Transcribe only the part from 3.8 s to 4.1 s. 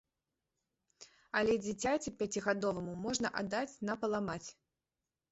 на